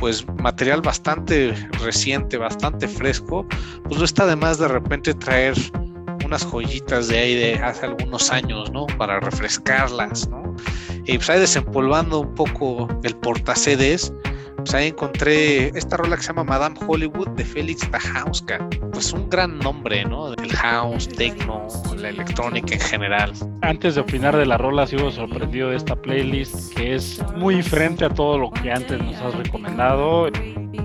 [0.00, 3.46] pues material bastante reciente, bastante fresco,
[3.84, 5.54] pues no está de más de repente traer
[6.24, 8.86] unas joyitas de ahí de hace algunos años, ¿no?
[8.86, 10.56] Para refrescarlas, ¿no?
[11.04, 14.12] Y pues ahí desempolvando un poco el portacedes,
[14.60, 18.68] pues ahí encontré esta rola que se llama Madame Hollywood de Félix Tajauska.
[18.92, 20.34] Pues un gran nombre, ¿no?
[20.34, 23.32] El house, techno, la electrónica en general.
[23.62, 28.04] Antes de opinar de la rola, sigo sorprendido de esta playlist que es muy diferente
[28.04, 30.30] a todo lo que antes nos has recomendado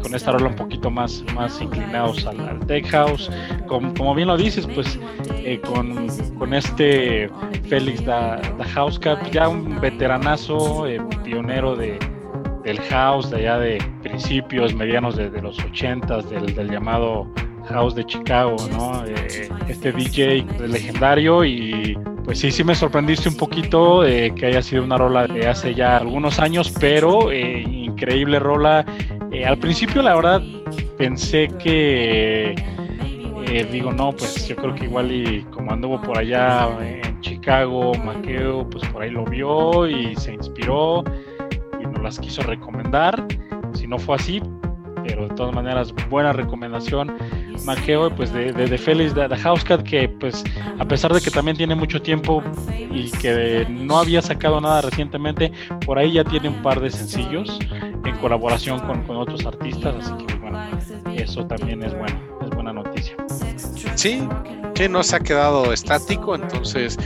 [0.01, 3.29] con esta rola un poquito más, más inclinados al, tech house.
[3.67, 4.99] Como, bien lo dices, pues
[5.43, 6.07] eh, con,
[6.37, 7.29] con, este
[7.67, 8.39] Félix da,
[9.01, 11.99] Cat, ya un veteranazo, eh, pionero de,
[12.65, 17.31] del house, de allá de principios, medianos de, los ochentas, del, del llamado
[17.69, 19.05] House de Chicago, ¿no?
[19.05, 24.83] Eh, este DJ legendario y pues sí, sí me sorprendiste un poquito que haya sido
[24.83, 28.83] una rola de hace ya algunos años, pero increíble rola
[29.35, 30.41] eh, al principio, la verdad,
[30.97, 32.55] pensé que.
[33.47, 37.93] Eh, digo, no, pues yo creo que igual y como anduvo por allá en Chicago,
[37.95, 41.03] Maqueo, pues por ahí lo vio y se inspiró
[42.05, 43.25] las quiso recomendar.
[43.73, 44.41] Si no fue así,
[45.03, 47.15] pero de todas maneras, buena recomendación,
[47.65, 50.43] Maqueo, pues de, de, de Félix de, de Housecat, que pues
[50.79, 52.43] a pesar de que también tiene mucho tiempo
[52.91, 55.51] y que no había sacado nada recientemente,
[55.85, 57.59] por ahí ya tiene un par de sencillos
[58.05, 60.59] en colaboración con, con otros artistas, así que bueno,
[61.15, 63.15] eso también es bueno, es buena noticia.
[63.95, 64.27] Sí,
[64.73, 66.97] que no se ha quedado estático, entonces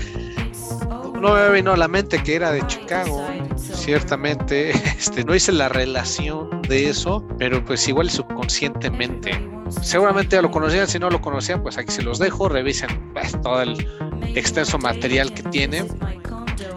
[1.20, 3.26] no me vino a la mente que era de Chicago.
[3.58, 9.32] Ciertamente, este, no hice la relación de eso, pero pues igual subconscientemente.
[9.82, 13.40] Seguramente ya lo conocían, si no lo conocían, pues aquí se los dejo, revisen pues,
[13.42, 13.88] todo el
[14.36, 15.86] extenso material que tiene.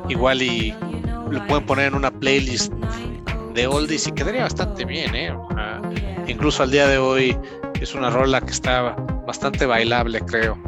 [0.09, 0.75] Igual y
[1.31, 2.73] lo pueden poner en una playlist
[3.55, 5.35] de oldies y quedaría bastante bien, ¿eh?
[6.27, 7.37] incluso al día de hoy
[7.81, 8.95] es una rola que está
[9.27, 10.59] bastante bailable, creo.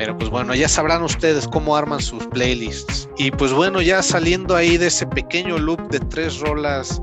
[0.00, 3.06] Pero pues bueno, ya sabrán ustedes cómo arman sus playlists.
[3.18, 7.02] Y pues bueno, ya saliendo ahí de ese pequeño loop de tres rolas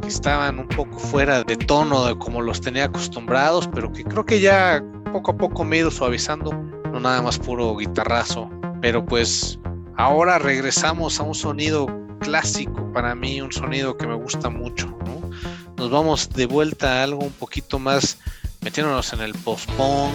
[0.00, 4.24] que estaban un poco fuera de tono de como los tenía acostumbrados, pero que creo
[4.24, 4.80] que ya
[5.12, 8.48] poco a poco me he ido suavizando, no nada más puro guitarrazo.
[8.80, 9.58] Pero pues
[9.96, 11.88] ahora regresamos a un sonido
[12.20, 14.86] clásico para mí, un sonido que me gusta mucho.
[15.04, 15.30] ¿no?
[15.76, 18.20] Nos vamos de vuelta a algo un poquito más
[18.60, 20.12] metiéndonos en el post-punk,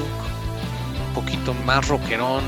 [1.13, 2.43] poquito más rockerón.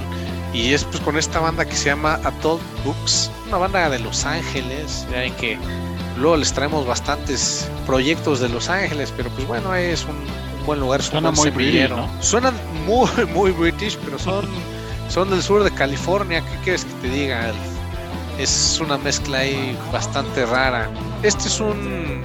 [0.53, 4.23] Y es pues con esta banda que se llama Adult Books, una banda de Los
[4.25, 5.57] Ángeles, ya en que
[6.17, 10.79] luego les traemos bastantes proyectos de Los Ángeles, pero pues bueno, es un, un buen
[10.79, 11.01] lugar.
[11.01, 12.07] Suena muy british, ¿no?
[12.21, 12.53] Suenan
[12.85, 14.45] muy, muy british, pero son,
[15.09, 16.41] son del sur de California.
[16.41, 17.51] ¿Qué quieres que te diga?
[18.37, 20.89] Es una mezcla ahí bastante rara.
[21.23, 22.23] Este es un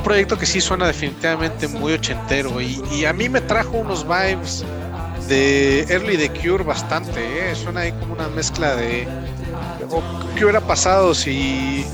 [0.00, 4.06] un proyecto que sí suena definitivamente muy ochentero y, y, a mí me trajo unos
[4.08, 4.64] vibes
[5.28, 7.54] de Early The Cure bastante, ¿eh?
[7.54, 9.06] suena ahí como una mezcla de
[10.34, 11.84] qué hubiera pasado si,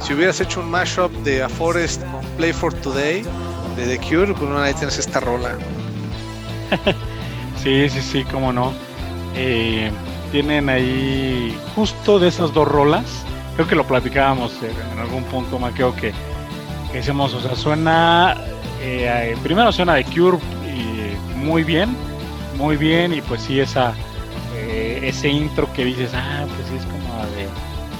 [0.00, 3.24] si hubieras hecho un mashup de A Forest con Play for Today
[3.76, 5.58] de The Cure, pues bueno, ahí tienes esta rola.
[7.62, 8.72] sí, sí, sí, cómo no.
[9.36, 9.90] Eh,
[10.32, 13.04] tienen ahí justo de esas dos rolas,
[13.56, 16.14] creo que lo platicábamos en algún punto, Maqueo, que
[16.92, 18.36] que o sea, suena,
[18.80, 21.96] eh, primero suena de Cure y muy bien,
[22.56, 23.94] muy bien, y pues sí, esa,
[24.56, 27.48] eh, ese intro que dices, ah, pues sí, es como de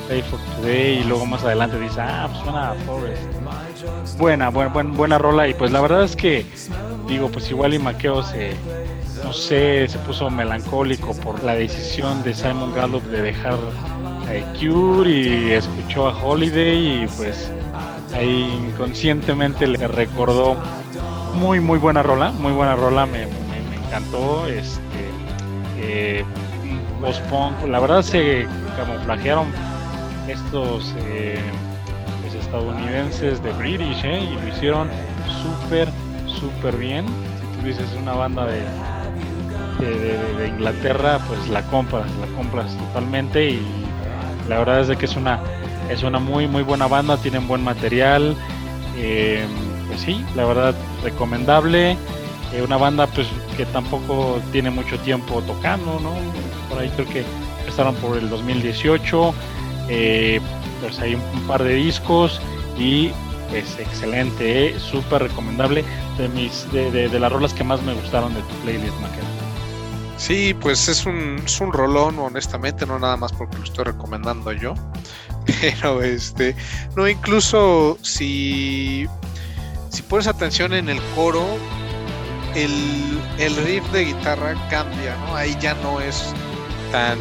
[0.08, 4.18] Play for Today, y luego más adelante dices, ah, pues suena a Forest.
[4.18, 6.44] Buena, buena, buena, buena rola, y pues la verdad es que,
[7.06, 8.52] digo, pues igual y Maqueo se,
[9.24, 15.10] no sé, se puso melancólico por la decisión de Simon Gallup de dejar a Cure
[15.10, 17.50] y escuchó a Holiday y pues
[18.14, 20.56] ahí inconscientemente le recordó
[21.34, 23.22] muy muy buena rola, muy buena rola, me,
[23.86, 24.80] encantó, este
[25.78, 26.24] eh,
[27.68, 28.46] la verdad se
[28.76, 29.46] camuflajearon
[30.28, 31.40] estos eh,
[32.22, 34.88] pues, estadounidenses de British eh, y lo hicieron
[35.42, 35.88] súper
[36.26, 38.62] súper bien, si tú dices una banda de,
[39.80, 43.62] de, Inglaterra, pues la compras, la compras totalmente y
[44.48, 45.40] la verdad es de que es una
[45.90, 48.36] es una muy muy buena banda, tienen buen material,
[48.96, 49.44] eh,
[49.88, 51.96] pues sí, la verdad recomendable,
[52.52, 53.26] eh, una banda pues
[53.56, 56.14] que tampoco tiene mucho tiempo tocando, ¿no?
[56.68, 57.24] Por ahí creo que
[57.60, 59.34] empezaron por el 2018,
[59.88, 60.40] eh,
[60.80, 62.40] pues hay un, par de discos
[62.78, 63.10] y
[63.50, 64.78] pues excelente, ¿eh?
[64.78, 65.84] súper recomendable,
[66.16, 69.26] de mis de, de, las rolas que más me gustaron de tu playlist, Maquero.
[70.16, 74.52] Sí, pues es un, es un rolón, honestamente, no nada más porque lo estoy recomendando
[74.52, 74.74] yo.
[75.60, 76.54] Pero este,
[76.96, 79.06] no, incluso si,
[79.90, 81.44] si pones atención en el coro,
[82.54, 85.36] el, el riff de guitarra cambia, ¿no?
[85.36, 86.32] Ahí ya no es
[86.92, 87.18] tan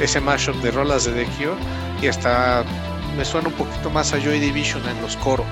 [0.00, 1.54] ese mashup de rolas de Cure
[2.02, 2.64] y hasta
[3.16, 5.46] me suena un poquito más a Joy Division en los coros.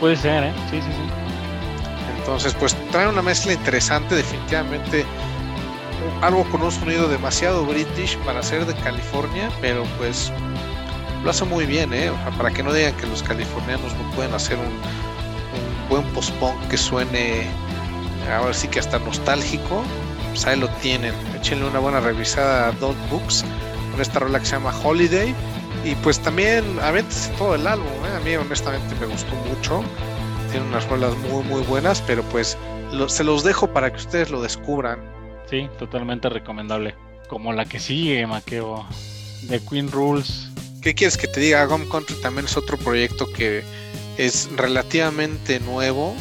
[0.00, 0.52] Puede ser, ¿eh?
[0.70, 1.22] Sí, sí, sí.
[2.18, 5.04] Entonces, pues trae una mezcla interesante, definitivamente
[6.20, 10.32] algo con un sonido demasiado british para ser de California, pero pues
[11.24, 12.10] lo hace muy bien, ¿eh?
[12.36, 14.72] Para que no digan que los californianos no pueden hacer un,
[15.88, 17.46] buen post-punk que suene,
[18.34, 19.82] ahora sí que hasta nostálgico,
[20.30, 21.14] pues ahí lo tienen.
[21.36, 23.44] Échenle una buena revisada a Dot Books
[23.90, 25.34] con esta rola que se llama Holiday.
[25.84, 28.16] Y pues también avéntese todo el álbum, ¿eh?
[28.16, 29.82] a mí honestamente me gustó mucho.
[30.50, 32.56] Tiene unas rolas muy muy buenas, pero pues
[33.08, 35.11] se los dejo para que ustedes lo descubran.
[35.52, 36.94] Sí, totalmente recomendable.
[37.28, 38.86] Como la que sigue, Maqueo.
[39.50, 40.48] The Queen Rules.
[40.80, 41.66] ¿Qué quieres que te diga?
[41.66, 43.62] Gum Country también es otro proyecto que
[44.16, 46.14] es relativamente nuevo,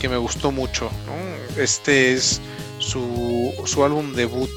[0.00, 0.90] que me gustó mucho.
[1.56, 2.40] Este es
[2.80, 4.50] su, su álbum debut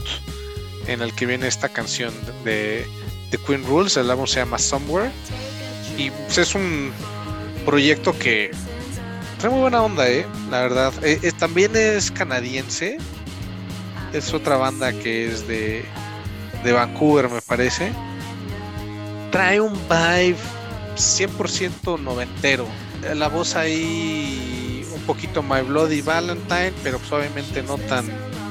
[0.87, 2.11] en el que viene esta canción
[2.43, 2.87] de
[3.29, 3.97] The Queen Rules.
[3.97, 5.11] El álbum se llama Somewhere.
[5.95, 6.91] Y pues es un,
[7.67, 8.49] proyecto que
[9.37, 10.25] trae muy buena onda, ¿eh?
[10.49, 10.91] La verdad.
[11.03, 12.97] Eh, también es canadiense.
[14.13, 15.85] Es otra banda que es de,
[16.63, 17.91] de Vancouver, me parece.
[19.31, 20.37] Trae un vibe
[20.95, 22.65] 100% noventero.
[23.15, 28.05] La voz ahí un poquito My Bloody Valentine, pero suavemente no tan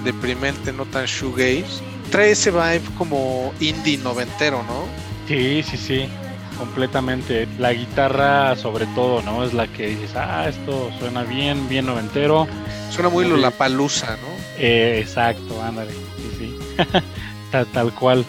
[0.04, 1.82] deprimente, no tan shoegaze.
[2.10, 4.84] Trae ese vibe como indie noventero, ¿no?
[5.28, 6.08] Sí, sí, sí,
[6.58, 7.46] completamente.
[7.58, 9.44] La guitarra, sobre todo, ¿no?
[9.44, 12.48] Es la que dices, ah, esto suena bien, bien noventero.
[12.90, 14.29] Suena muy la palusa, ¿no?
[14.62, 16.58] Eh, exacto, ándale, sí, sí.
[17.50, 18.26] tal, tal cual.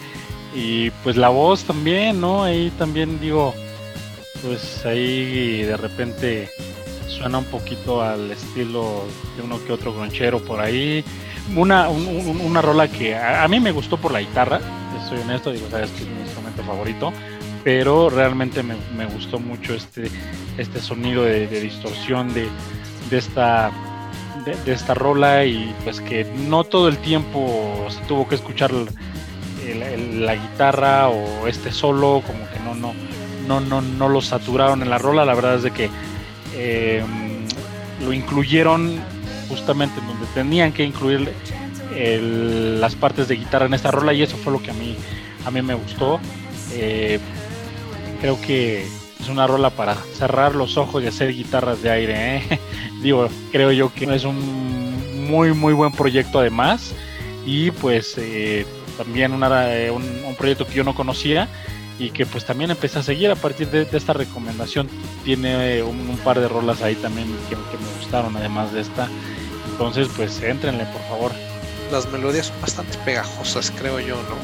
[0.54, 2.44] Y pues la voz también, ¿no?
[2.44, 3.54] Ahí también digo,
[4.42, 6.50] pues ahí de repente
[7.06, 9.04] suena un poquito al estilo
[9.36, 11.04] de uno que otro gronchero por ahí.
[11.54, 14.60] Una, una rola que a, mí me gustó por la guitarra,
[15.08, 17.12] soy honesto, digo, sabes que es mi instrumento favorito,
[17.62, 20.08] pero realmente me, gustó mucho este,
[20.56, 22.48] este sonido de, distorsión de,
[23.10, 23.70] de esta
[24.44, 30.34] de, esta rola y pues que no todo el tiempo se tuvo que escuchar la
[30.34, 32.92] guitarra o este solo como que no no
[33.46, 35.90] no, no, no lo saturaron en la rola, la verdad es de que
[36.54, 37.02] eh,
[38.04, 39.00] lo incluyeron
[39.48, 41.32] justamente en donde tenían que incluir
[41.94, 44.96] las partes de guitarra en esta rola y eso fue lo que a mí,
[45.44, 46.20] a mí me gustó.
[46.72, 47.20] Eh,
[48.20, 48.86] creo que
[49.22, 52.36] es una rola para cerrar los ojos y hacer guitarras de aire.
[52.36, 52.60] ¿eh?
[53.02, 56.92] Digo, creo yo que es un muy, muy buen proyecto además
[57.46, 58.16] y pues
[58.98, 61.48] también un, un proyecto que yo no conocía
[61.98, 64.88] y que pues también empecé a seguir a partir de, esta recomendación.
[65.24, 69.08] Tiene eh, un, par de rolas ahí también que, me gustaron además de esta.
[69.70, 71.32] Entonces pues entrenle por favor.
[71.90, 74.36] Las melodías son bastante pegajosas creo yo, ¿no?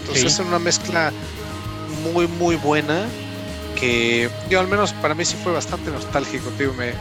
[0.00, 1.12] Entonces es una mezcla
[2.12, 3.06] muy muy buena
[3.74, 6.72] que yo al menos para mí sí fue bastante nostálgico, tío.
[6.74, 6.92] Me,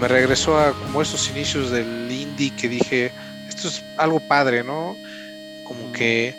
[0.00, 3.12] me regresó a como esos inicios del indie que dije,
[3.48, 4.96] esto es algo padre, ¿no?
[5.64, 6.34] Como que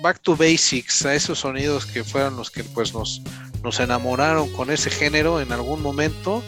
[0.00, 3.22] back to basics, a esos sonidos que fueron los que pues nos,
[3.62, 6.42] nos enamoraron con ese género en algún momento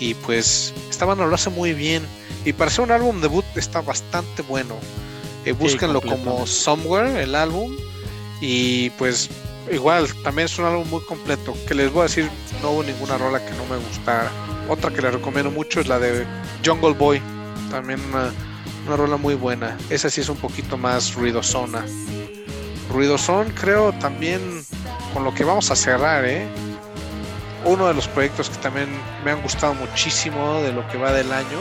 [0.00, 2.02] y pues estaban lo hace muy bien
[2.44, 4.76] y para ser un álbum debut está bastante bueno.
[5.44, 7.76] Eh, búsquenlo como Somewhere, el álbum
[8.40, 9.30] y pues
[9.70, 12.30] igual también es un álbum muy completo que les voy a decir
[12.62, 14.30] no hubo ninguna rola que no me gustara.
[14.68, 16.26] Otra que les recomiendo mucho es la de
[16.64, 17.20] Jungle Boy,
[17.70, 18.32] también una,
[18.86, 19.76] una rola muy buena.
[19.90, 21.84] Esa sí es un poquito más ruidosona
[23.18, 24.40] son creo, también
[25.12, 26.46] con lo que vamos a cerrar, ¿eh?
[27.64, 28.88] Uno de los proyectos que también
[29.24, 31.58] me han gustado muchísimo de lo que va del año,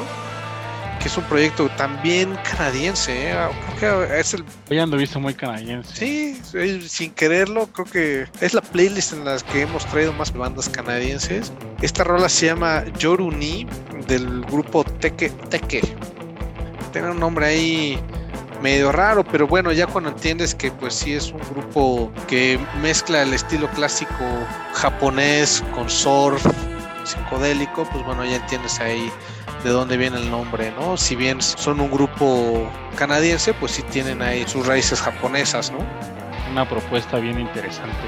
[1.05, 3.35] que es un proyecto también canadiense, ¿eh?
[3.77, 4.43] creo que es el...
[4.71, 5.95] Hoy ando visto muy canadiense.
[5.95, 10.67] Sí, sin quererlo, creo que es la playlist en la que hemos traído más bandas
[10.67, 11.53] canadienses.
[11.83, 13.67] Esta rola se llama Yoruni
[14.07, 15.81] del grupo Teke Teke.
[16.91, 17.99] Tiene un nombre ahí
[18.63, 23.21] medio raro, pero bueno, ya cuando entiendes que pues sí es un grupo que mezcla
[23.21, 24.25] el estilo clásico
[24.73, 26.43] japonés con surf
[27.03, 29.11] psicodélico, pues bueno, ya entiendes ahí
[29.65, 30.95] de dónde viene el nombre, ¿no?
[30.95, 35.79] Si bien son un grupo canadiense, pues sí tienen ahí sus raíces japonesas, ¿no?
[36.51, 38.05] Una propuesta bien interesante.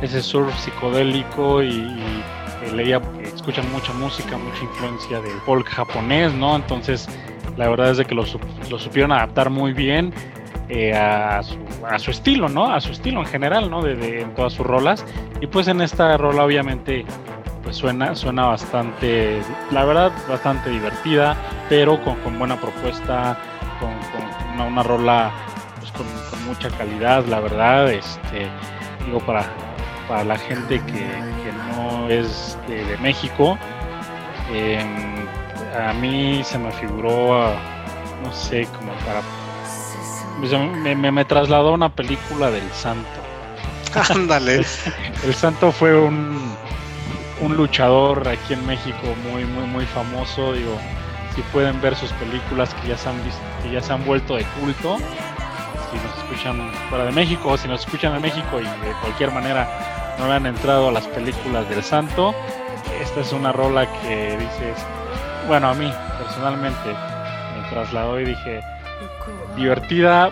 [0.00, 6.56] Ese surf psicodélico y, y leía escuchan mucha música, mucha influencia del folk japonés, ¿no?
[6.56, 7.06] Entonces
[7.58, 10.14] la verdad es de que lo, supieron adaptar muy bien
[10.70, 12.72] eh, a, su, estilo, ¿no?
[12.72, 13.82] A su estilo en general, ¿no?
[13.82, 15.04] De, en todas sus rolas.
[15.42, 17.04] Y pues en esta rola obviamente
[17.62, 21.36] pues suena, suena bastante, la verdad, bastante divertida,
[21.68, 23.38] pero con, buena propuesta,
[23.78, 25.30] con, una, rola
[25.78, 26.06] pues con,
[26.46, 28.48] mucha calidad, la verdad, este,
[29.06, 29.44] digo, para,
[30.08, 31.06] para la gente que,
[31.76, 33.56] no es de, México.
[34.52, 35.26] Em,
[35.78, 37.54] a mí se me figuró,
[38.22, 39.22] no sé, como para...
[40.84, 43.08] Me, me, trasladó a una película del santo.
[44.10, 44.56] Ándale.
[45.24, 46.56] El santo fue un,
[47.42, 50.52] un luchador aquí en México muy, muy, muy famoso.
[50.52, 50.78] Digo,
[51.34, 54.36] si pueden ver sus películas que ya se han, visto, que ya se han vuelto
[54.36, 58.64] de culto, si nos escuchan fuera de México o si nos escuchan en México y
[58.64, 62.34] de cualquier manera no han entrado a las películas del santo,
[63.00, 64.78] esta es una rola que dices,
[65.48, 68.62] bueno, a mí personalmente me trasladó y dije,
[69.56, 70.30] divertida,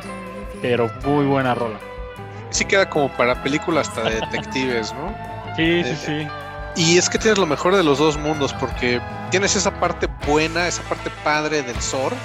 [0.62, 1.78] pero muy buena rola.
[2.50, 5.14] Sí queda como para películas hasta de detectives, ¿no?
[5.56, 6.49] Sí, sí, eh, sí.
[6.76, 9.00] Y es que tienes lo mejor de los dos mundos, porque
[9.30, 12.16] tienes esa parte buena, esa parte padre del surf,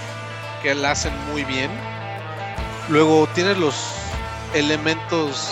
[0.61, 1.71] que la hacen muy bien.
[2.89, 3.75] Luego tienes los
[4.53, 5.51] elementos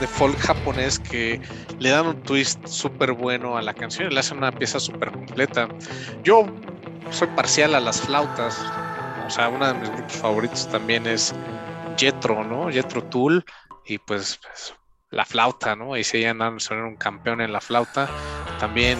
[0.00, 1.40] de folk japonés que
[1.78, 5.10] le dan un twist súper bueno a la canción y le hacen una pieza súper
[5.12, 5.68] completa.
[6.22, 6.46] Yo
[7.10, 8.58] soy parcial a las flautas,
[9.26, 11.34] o sea, uno de mis grupos favoritos también es
[11.96, 12.70] Jetro, ¿no?
[12.70, 13.44] Jetro Tool,
[13.84, 14.74] y pues, pues
[15.10, 15.96] la flauta, ¿no?
[15.96, 18.08] Y si andan son un campeón en la flauta.
[18.58, 18.98] También,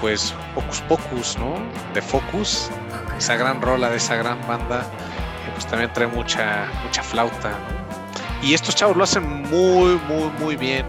[0.00, 1.54] pues, Pocus Pocus, ¿no?
[1.94, 2.70] De Focus,
[3.16, 4.82] esa gran rola de esa gran banda,
[5.44, 7.82] que pues también trae mucha, mucha flauta, ¿no?
[8.42, 10.84] Y estos chavos lo hacen muy, muy, muy bien.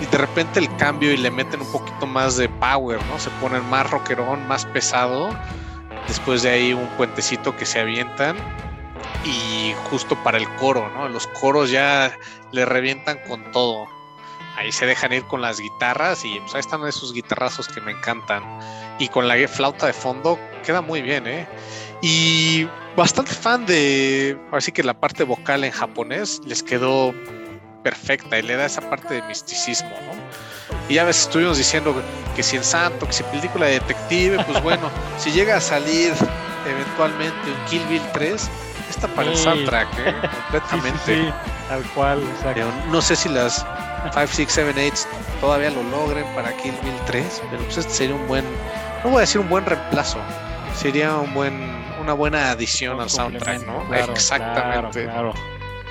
[0.00, 3.18] Y de repente el cambio y le meten un poquito más de power, ¿no?
[3.18, 5.30] Se ponen más rockerón, más pesado.
[6.08, 8.36] Después de ahí un puentecito que se avientan.
[9.24, 11.08] Y justo para el coro, ¿no?
[11.08, 12.12] Los coros ya
[12.52, 13.86] le revientan con todo.
[14.56, 17.92] Ahí se dejan ir con las guitarras y pues ahí están esos guitarrazos que me
[17.92, 18.42] encantan.
[18.98, 21.46] Y con la flauta de fondo queda muy bien, ¿eh?
[22.02, 27.14] Y bastante fan de, así que la parte vocal en japonés les quedó
[27.82, 30.78] perfecta y le da esa parte de misticismo, ¿no?
[30.88, 31.94] Y ya veces estuvimos diciendo
[32.34, 36.12] que si el santo, que si película de detective, pues bueno, si llega a salir
[36.66, 38.50] eventualmente un Kill Bill 3,
[38.90, 40.14] está para el soundtrack, ¿eh?
[40.50, 40.98] completamente.
[41.04, 41.32] Sí, sí,
[41.68, 42.64] tal cual, exacto.
[42.90, 43.66] No sé si las
[44.14, 45.08] 5, 6, 7, 8
[45.40, 48.44] todavía lo logren para Kill Bill 3, pero pues este sería un buen,
[49.04, 50.18] no voy a decir un buen reemplazo,
[50.74, 53.84] sería un buen una buena adición al soundtrack, ¿no?
[53.84, 55.04] Claro, Exactamente.
[55.04, 55.34] Claro,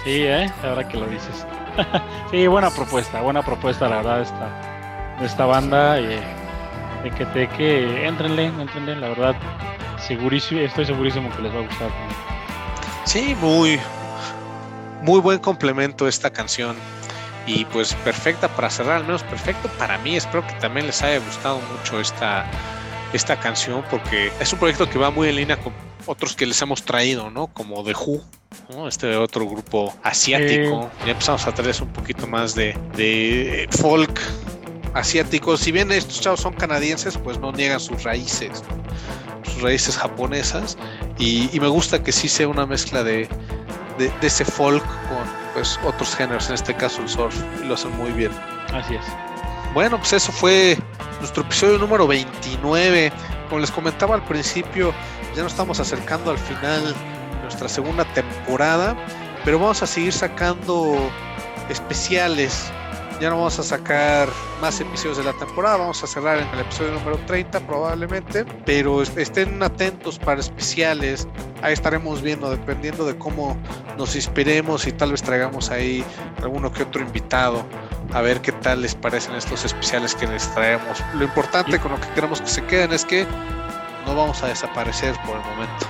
[0.04, 0.52] Sí, ¿eh?
[0.64, 1.46] Ahora que lo dices.
[2.32, 6.00] sí, buena propuesta, buena propuesta, la verdad, esta, de esta banda.
[6.00, 6.20] Eh,
[7.04, 9.36] de que te que entrenle, entrenle, la verdad,
[10.00, 11.90] segurísimo, estoy segurísimo que les va a gustar.
[13.06, 13.80] Sí, muy,
[15.08, 16.76] muy buen complemento esta canción.
[17.48, 20.18] Y pues perfecta para cerrar, al menos perfecto para mí.
[20.18, 22.46] Espero que también les haya gustado mucho esta,
[23.14, 25.74] esta canción porque es un proyecto que va muy en línea con
[26.06, 27.48] otros que les hemos traído, ¿no?
[27.48, 28.22] Como The Who,
[28.74, 28.88] ¿no?
[28.90, 30.92] Este otro grupo asiático.
[31.06, 34.20] Ya empezamos a traerles un poquito más de, de folk
[34.94, 35.56] asiático.
[35.56, 38.62] Si bien estos chavos son canadienses, pues no niegan sus raíces,
[39.44, 40.78] sus raíces japonesas.
[41.18, 43.30] Y, y, me gusta que sí sea una mezcla de,
[43.98, 47.74] de, de, ese folk con pues otros géneros, en este caso el surf, y lo
[47.74, 48.32] hacen muy bien.
[48.74, 49.06] Así es.
[49.74, 50.78] Bueno, pues eso fue
[51.20, 53.12] nuestro episodio número 29.
[53.50, 54.94] Como les comentaba al principio,
[55.36, 58.96] ya nos estamos acercando al final de nuestra segunda temporada,
[59.46, 60.98] pero vamos a seguir sacando
[61.70, 62.72] especiales.
[63.20, 64.30] Ya no vamos a sacar
[64.62, 69.02] más episodios de la temporada, vamos a cerrar en el episodio número 30 probablemente, pero
[69.02, 71.28] estén atentos para especiales.
[71.64, 73.58] Ahí estaremos viendo, dependiendo de cómo
[73.98, 76.06] nos inspiremos y tal vez traigamos ahí
[76.44, 77.66] alguno que otro invitado
[78.14, 81.04] a ver qué tal les parecen estos especiales que les traemos.
[81.16, 83.26] Lo importante con lo que queremos que se queden es que
[84.06, 85.88] no vamos a desaparecer por el momento.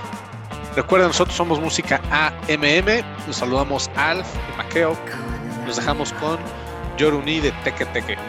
[0.74, 3.04] Recuerden, nosotros somos música AMM.
[3.26, 4.96] Nos saludamos Alf y Maqueo.
[5.66, 6.38] Nos dejamos con
[6.98, 8.27] Yoruni de Teque Teque.